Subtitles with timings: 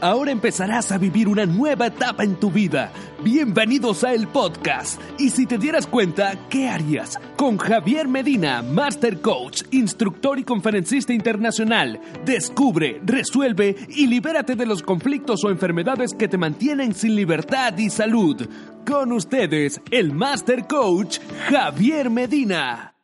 [0.00, 2.92] Ahora empezarás a vivir una nueva etapa en tu vida.
[3.24, 5.00] Bienvenidos a el podcast.
[5.18, 7.18] Y si te dieras cuenta, ¿qué harías?
[7.36, 12.00] Con Javier Medina, Master Coach, instructor y conferencista internacional.
[12.24, 17.90] Descubre, resuelve y libérate de los conflictos o enfermedades que te mantienen sin libertad y
[17.90, 18.48] salud.
[18.86, 21.18] Con ustedes, el Master Coach,
[21.48, 22.97] Javier Medina.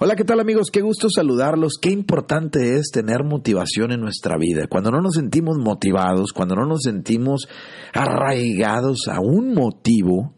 [0.00, 0.68] Hola, ¿qué tal amigos?
[0.72, 1.72] Qué gusto saludarlos.
[1.82, 4.68] Qué importante es tener motivación en nuestra vida.
[4.68, 7.48] Cuando no nos sentimos motivados, cuando no nos sentimos
[7.92, 10.36] arraigados a un motivo,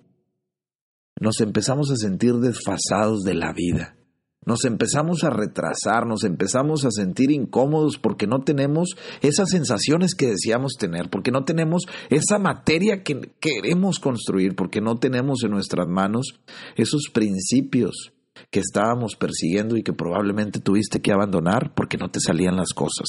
[1.21, 3.99] nos empezamos a sentir desfasados de la vida.
[4.47, 10.29] Nos empezamos a retrasar, nos empezamos a sentir incómodos porque no tenemos esas sensaciones que
[10.29, 15.87] deseamos tener, porque no tenemos esa materia que queremos construir, porque no tenemos en nuestras
[15.87, 16.41] manos
[16.77, 18.15] esos principios
[18.51, 23.09] que estábamos persiguiendo y que probablemente tuviste que abandonar porque no te salían las cosas.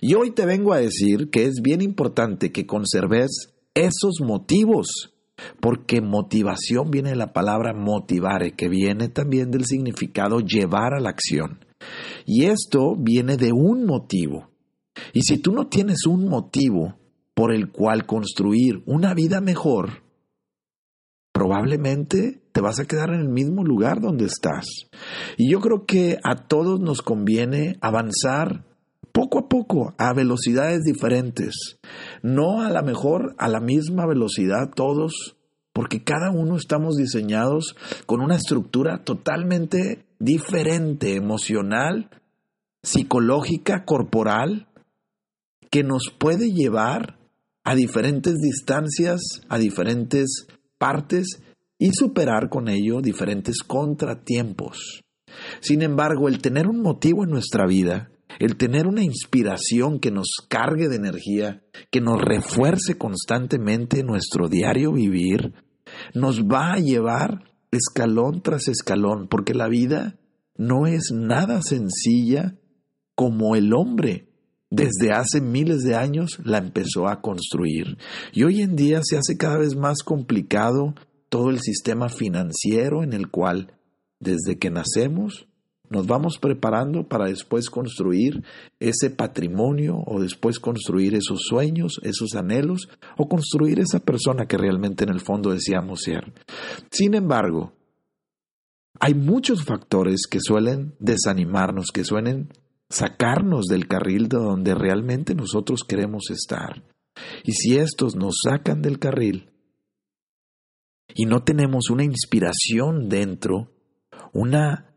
[0.00, 5.14] Y hoy te vengo a decir que es bien importante que conserves esos motivos,
[5.60, 11.10] porque motivación viene de la palabra motivare, que viene también del significado llevar a la
[11.10, 11.64] acción.
[12.26, 14.50] Y esto viene de un motivo.
[15.12, 16.98] Y si tú no tienes un motivo
[17.34, 20.01] por el cual construir una vida mejor,
[21.32, 24.66] probablemente te vas a quedar en el mismo lugar donde estás.
[25.36, 28.64] Y yo creo que a todos nos conviene avanzar
[29.12, 31.78] poco a poco, a velocidades diferentes.
[32.22, 35.36] No a la mejor a la misma velocidad todos,
[35.72, 42.10] porque cada uno estamos diseñados con una estructura totalmente diferente, emocional,
[42.82, 44.68] psicológica, corporal,
[45.70, 47.18] que nos puede llevar
[47.64, 50.46] a diferentes distancias, a diferentes
[50.82, 51.40] partes
[51.78, 55.04] y superar con ello diferentes contratiempos.
[55.60, 60.26] Sin embargo, el tener un motivo en nuestra vida, el tener una inspiración que nos
[60.48, 65.54] cargue de energía, que nos refuerce constantemente nuestro diario vivir,
[66.14, 70.18] nos va a llevar escalón tras escalón, porque la vida
[70.56, 72.56] no es nada sencilla
[73.14, 74.31] como el hombre
[74.72, 77.98] desde hace miles de años la empezó a construir.
[78.32, 80.94] Y hoy en día se hace cada vez más complicado
[81.28, 83.74] todo el sistema financiero en el cual
[84.18, 85.46] desde que nacemos
[85.90, 88.42] nos vamos preparando para después construir
[88.80, 95.04] ese patrimonio o después construir esos sueños, esos anhelos o construir esa persona que realmente
[95.04, 96.32] en el fondo deseamos ser.
[96.90, 97.74] Sin embargo,
[98.98, 102.48] hay muchos factores que suelen desanimarnos, que suelen
[102.92, 106.84] sacarnos del carril de donde realmente nosotros queremos estar.
[107.44, 109.50] Y si estos nos sacan del carril
[111.14, 113.72] y no tenemos una inspiración dentro,
[114.32, 114.94] una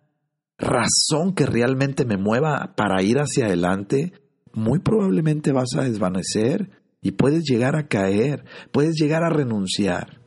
[0.57, 4.13] razón que realmente me mueva para ir hacia adelante,
[4.53, 6.69] muy probablemente vas a desvanecer
[7.01, 10.21] y puedes llegar a caer, puedes llegar a renunciar.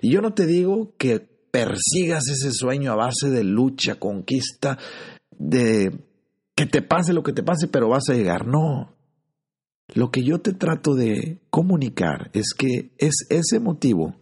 [0.00, 4.78] Y yo no te digo que persigas ese sueño a base de lucha, conquista,
[5.30, 6.11] de
[6.54, 8.46] que te pase lo que te pase, pero vas a llegar.
[8.46, 8.96] No.
[9.94, 14.16] Lo que yo te trato de comunicar es que es ese motivo,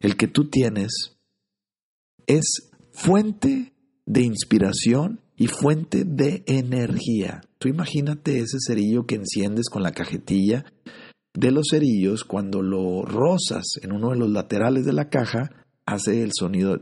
[0.00, 1.16] el que tú tienes,
[2.26, 3.72] es fuente
[4.06, 7.42] de inspiración y fuente de energía.
[7.58, 10.64] Tú imagínate ese cerillo que enciendes con la cajetilla
[11.34, 15.50] de los cerillos, cuando lo rozas en uno de los laterales de la caja,
[15.84, 16.80] hace el sonido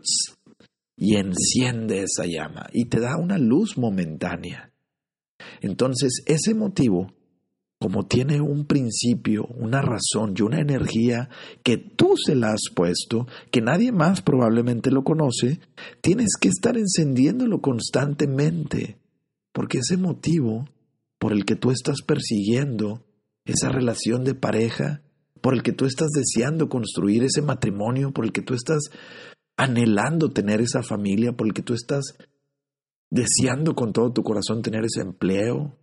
[0.96, 4.71] y enciende esa llama y te da una luz momentánea.
[5.62, 7.12] Entonces, ese motivo,
[7.80, 11.28] como tiene un principio, una razón y una energía
[11.62, 15.60] que tú se la has puesto, que nadie más probablemente lo conoce,
[16.00, 18.98] tienes que estar encendiéndolo constantemente,
[19.52, 20.68] porque ese motivo
[21.18, 23.04] por el que tú estás persiguiendo
[23.44, 25.02] esa relación de pareja,
[25.40, 28.90] por el que tú estás deseando construir ese matrimonio, por el que tú estás
[29.56, 32.16] anhelando tener esa familia, por el que tú estás
[33.12, 35.76] deseando con todo tu corazón tener ese empleo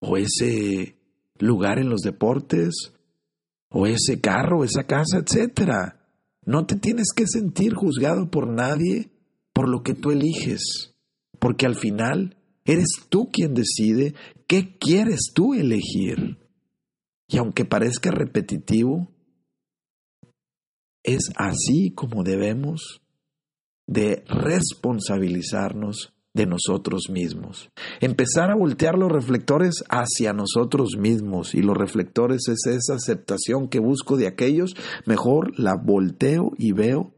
[0.00, 0.96] o ese
[1.40, 2.92] lugar en los deportes
[3.70, 6.06] o ese carro, esa casa, etcétera.
[6.46, 9.10] No te tienes que sentir juzgado por nadie
[9.52, 10.94] por lo que tú eliges,
[11.40, 14.14] porque al final eres tú quien decide
[14.46, 16.38] qué quieres tú elegir.
[17.26, 19.10] Y aunque parezca repetitivo,
[21.02, 23.00] es así como debemos
[23.88, 27.70] de responsabilizarnos de nosotros mismos.
[28.00, 33.78] Empezar a voltear los reflectores hacia nosotros mismos y los reflectores es esa aceptación que
[33.78, 34.74] busco de aquellos,
[35.06, 37.14] mejor la volteo y veo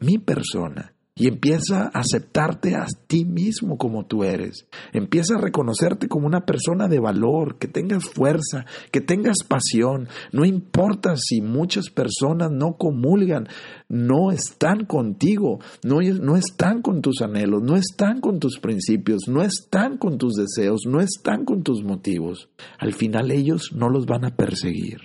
[0.00, 4.66] mi persona, y empieza a aceptarte a ti mismo como tú eres.
[4.92, 10.08] Empieza a reconocerte como una persona de valor, que tengas fuerza, que tengas pasión.
[10.32, 13.46] No importa si muchas personas no comulgan,
[13.88, 19.42] no están contigo, no, no están con tus anhelos, no están con tus principios, no
[19.42, 22.48] están con tus deseos, no están con tus motivos.
[22.78, 24.98] Al final ellos no los van a perseguir.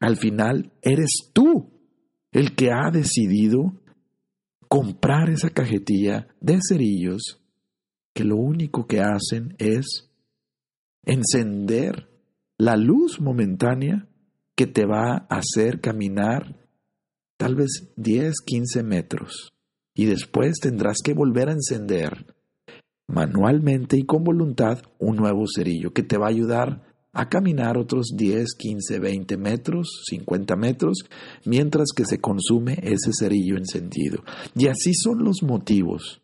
[0.00, 1.70] Al final eres tú
[2.32, 3.83] el que ha decidido
[4.74, 7.40] comprar esa cajetilla de cerillos
[8.12, 10.10] que lo único que hacen es
[11.04, 12.08] encender
[12.58, 14.08] la luz momentánea
[14.56, 16.56] que te va a hacer caminar
[17.36, 19.52] tal vez 10, 15 metros.
[19.94, 22.34] Y después tendrás que volver a encender
[23.06, 26.82] manualmente y con voluntad un nuevo cerillo que te va a ayudar
[27.14, 30.98] a caminar otros 10, 15, 20 metros, 50 metros,
[31.44, 34.24] mientras que se consume ese cerillo encendido.
[34.54, 36.20] Y así son los motivos.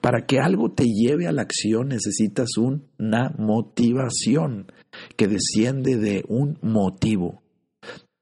[0.00, 4.72] Para que algo te lleve a la acción necesitas una motivación
[5.16, 7.42] que desciende de un motivo.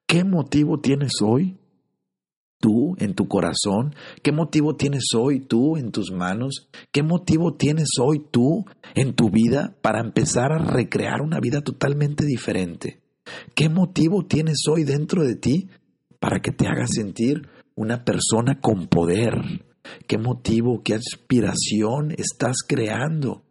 [0.07, 1.60] ¿Qué motivo tienes hoy?
[2.61, 3.95] Tú en tu corazón?
[4.23, 6.69] ¿Qué motivo tienes hoy tú en tus manos?
[6.93, 12.25] ¿Qué motivo tienes hoy tú en tu vida para empezar a recrear una vida totalmente
[12.25, 13.01] diferente?
[13.55, 15.69] ¿Qué motivo tienes hoy dentro de ti
[16.21, 19.35] para que te hagas sentir una persona con poder?
[20.07, 23.43] ¿Qué motivo, qué aspiración estás creando?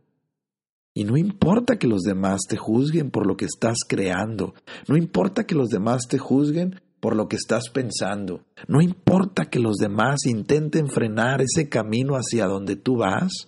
[0.93, 4.53] Y no importa que los demás te juzguen por lo que estás creando,
[4.87, 8.45] no importa que los demás te juzguen por lo que estás pensando.
[8.67, 13.47] No importa que los demás intenten frenar ese camino hacia donde tú vas,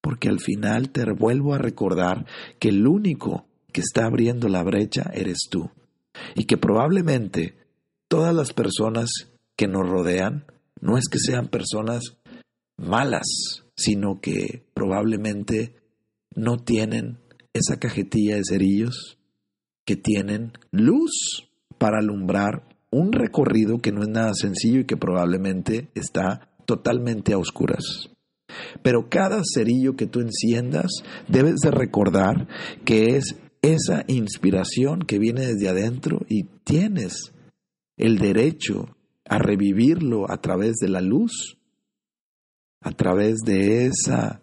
[0.00, 2.26] porque al final te vuelvo a recordar
[2.58, 5.70] que el único que está abriendo la brecha eres tú.
[6.34, 7.56] Y que probablemente
[8.08, 9.10] todas las personas
[9.56, 10.44] que nos rodean
[10.80, 12.16] no es que sean personas
[12.76, 15.76] malas, sino que probablemente
[16.34, 17.18] no tienen
[17.52, 19.18] esa cajetilla de cerillos,
[19.84, 21.48] que tienen luz
[21.78, 27.38] para alumbrar un recorrido que no es nada sencillo y que probablemente está totalmente a
[27.38, 28.10] oscuras.
[28.82, 30.90] Pero cada cerillo que tú enciendas,
[31.28, 32.48] debes de recordar
[32.84, 37.32] que es esa inspiración que viene desde adentro y tienes
[37.96, 41.58] el derecho a revivirlo a través de la luz,
[42.80, 44.42] a través de esa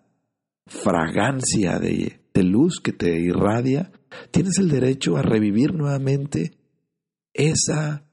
[0.68, 3.92] fragancia de, de luz que te irradia,
[4.32, 6.54] tienes el derecho a revivir nuevamente
[7.34, 8.07] esa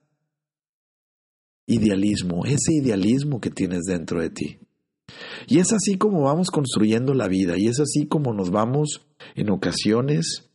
[1.66, 4.58] idealismo, ese idealismo que tienes dentro de ti.
[5.46, 9.50] Y es así como vamos construyendo la vida y es así como nos vamos en
[9.50, 10.50] ocasiones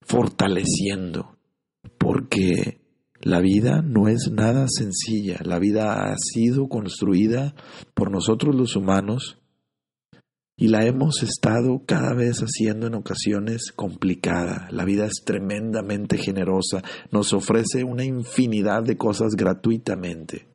[0.00, 1.36] fortaleciendo,
[1.98, 2.80] porque
[3.20, 7.54] la vida no es nada sencilla, la vida ha sido construida
[7.94, 9.38] por nosotros los humanos
[10.60, 14.66] y la hemos estado cada vez haciendo en ocasiones complicada.
[14.72, 16.82] La vida es tremendamente generosa,
[17.12, 20.48] nos ofrece una infinidad de cosas gratuitamente.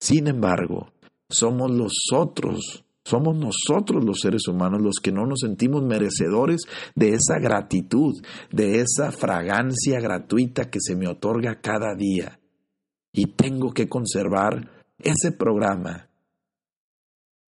[0.00, 0.92] Sin embargo,
[1.28, 6.60] somos los otros, somos nosotros los seres humanos los que no nos sentimos merecedores
[6.94, 8.14] de esa gratitud,
[8.52, 12.38] de esa fragancia gratuita que se me otorga cada día.
[13.12, 14.70] Y tengo que conservar
[15.00, 16.08] ese programa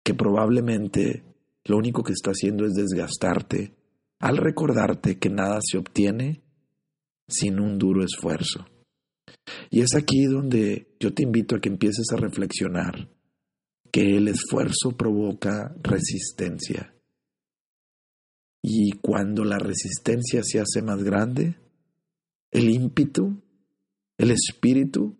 [0.05, 1.30] que probablemente
[1.65, 3.75] lo único que está haciendo es desgastarte
[4.19, 6.43] al recordarte que nada se obtiene
[7.27, 8.65] sin un duro esfuerzo.
[9.69, 13.09] Y es aquí donde yo te invito a que empieces a reflexionar
[13.91, 16.95] que el esfuerzo provoca resistencia.
[18.63, 21.57] Y cuando la resistencia se hace más grande,
[22.51, 23.41] el ímpetu,
[24.17, 25.17] el espíritu,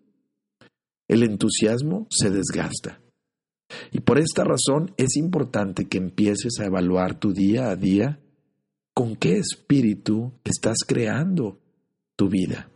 [1.08, 3.02] el entusiasmo se desgasta.
[3.92, 8.20] Y por esta razón es importante que empieces a evaluar tu día a día
[8.94, 11.60] con qué espíritu estás creando
[12.16, 12.70] tu vida.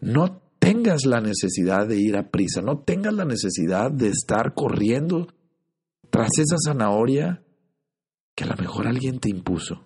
[0.00, 5.28] No tengas la necesidad de ir a prisa, no tengas la necesidad de estar corriendo
[6.10, 7.42] tras esa zanahoria
[8.34, 9.84] que a lo mejor alguien te impuso.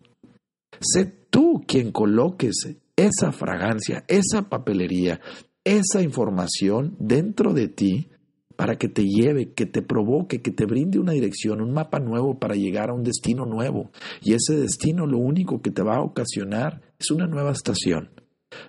[0.80, 2.54] Sé tú quien coloques
[2.96, 5.20] esa fragancia, esa papelería,
[5.64, 8.11] esa información dentro de ti
[8.56, 12.38] para que te lleve, que te provoque, que te brinde una dirección, un mapa nuevo
[12.38, 13.90] para llegar a un destino nuevo.
[14.23, 18.11] Y ese destino lo único que te va a ocasionar es una nueva estación,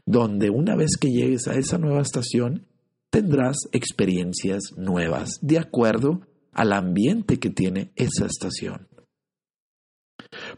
[0.06, 2.68] donde una vez que llegues a esa nueva estación,
[3.10, 8.88] tendrás experiencias nuevas, de acuerdo al ambiente que tiene esa estación.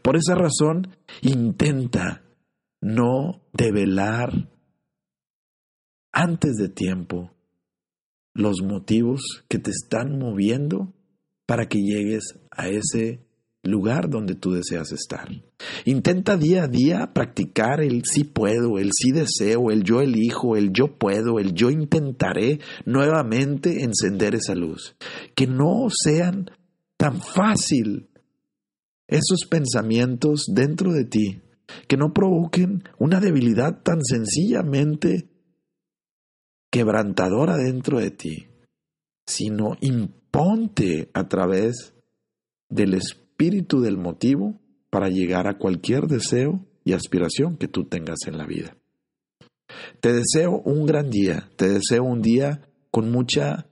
[0.02, 2.22] Por esa razón, intenta
[2.80, 4.50] no develar
[6.12, 7.37] antes de tiempo
[8.34, 10.94] los motivos que te están moviendo
[11.46, 13.28] para que llegues a ese
[13.62, 15.28] lugar donde tú deseas estar.
[15.84, 20.72] Intenta día a día practicar el sí puedo, el sí deseo, el yo elijo, el
[20.72, 24.96] yo puedo, el yo intentaré nuevamente encender esa luz.
[25.34, 26.50] Que no sean
[26.96, 28.08] tan fácil
[29.06, 31.42] esos pensamientos dentro de ti,
[31.86, 35.28] que no provoquen una debilidad tan sencillamente
[36.70, 38.48] quebrantadora dentro de ti,
[39.26, 41.94] sino imponte a través
[42.68, 44.60] del espíritu del motivo
[44.90, 48.76] para llegar a cualquier deseo y aspiración que tú tengas en la vida.
[50.00, 53.66] Te deseo un gran día, te deseo un día con mucha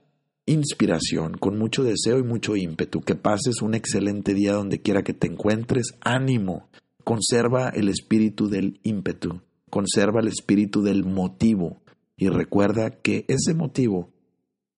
[0.45, 5.13] inspiración, con mucho deseo y mucho ímpetu, que pases un excelente día donde quiera que
[5.13, 6.69] te encuentres, ánimo,
[7.03, 11.81] conserva el espíritu del ímpetu, conserva el espíritu del motivo
[12.17, 14.11] y recuerda que ese motivo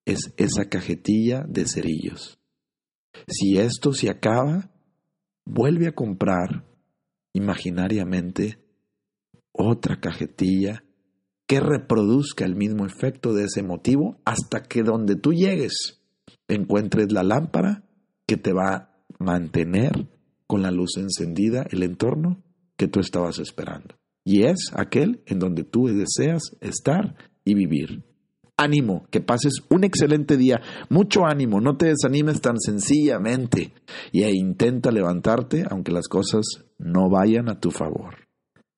[0.05, 2.37] es esa cajetilla de cerillos.
[3.27, 4.71] Si esto se acaba,
[5.45, 6.65] vuelve a comprar
[7.33, 8.59] imaginariamente
[9.51, 10.83] otra cajetilla
[11.47, 16.01] que reproduzca el mismo efecto de ese motivo hasta que donde tú llegues
[16.47, 17.83] encuentres la lámpara
[18.27, 20.09] que te va a mantener
[20.47, 22.43] con la luz encendida el entorno
[22.77, 23.95] que tú estabas esperando.
[24.23, 27.15] Y es aquel en donde tú deseas estar
[27.53, 28.03] vivir.
[28.57, 33.73] Ánimo, que pases un excelente día, mucho ánimo, no te desanimes tan sencillamente
[34.11, 36.45] e intenta levantarte aunque las cosas
[36.77, 38.27] no vayan a tu favor.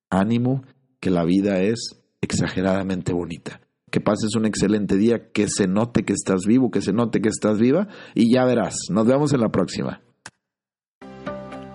[0.08, 0.62] Ánimo,
[1.00, 3.60] que la vida es exageradamente bonita.
[3.90, 7.28] Que pases un excelente día, que se note que estás vivo, que se note que
[7.28, 8.76] estás viva y ya verás.
[8.88, 10.00] Nos vemos en la próxima.